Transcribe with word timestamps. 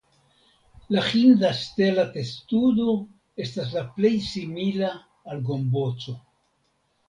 La 0.95 1.03
hinda 1.09 1.51
stela 1.57 2.05
testudo 2.15 2.97
estas 3.47 3.77
la 3.77 3.87
plej 4.01 4.13
simila 4.33 4.93
al 4.97 5.47
gomboco. 5.53 6.19